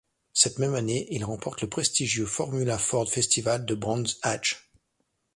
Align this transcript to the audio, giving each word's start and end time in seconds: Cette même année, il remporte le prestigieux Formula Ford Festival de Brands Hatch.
Cette 0.33 0.57
même 0.57 0.73
année, 0.73 1.05
il 1.11 1.23
remporte 1.23 1.61
le 1.61 1.69
prestigieux 1.69 2.25
Formula 2.25 2.79
Ford 2.79 3.07
Festival 3.07 3.67
de 3.67 3.75
Brands 3.75 4.01
Hatch. 4.23 4.71